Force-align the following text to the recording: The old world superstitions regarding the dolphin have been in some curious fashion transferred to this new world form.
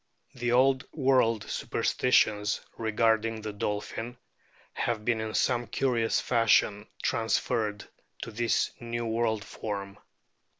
The 0.33 0.51
old 0.51 0.83
world 0.91 1.43
superstitions 1.47 2.61
regarding 2.75 3.43
the 3.43 3.53
dolphin 3.53 4.17
have 4.73 5.05
been 5.05 5.21
in 5.21 5.35
some 5.35 5.67
curious 5.67 6.19
fashion 6.19 6.87
transferred 7.03 7.85
to 8.23 8.31
this 8.31 8.71
new 8.79 9.05
world 9.05 9.43
form. 9.43 9.99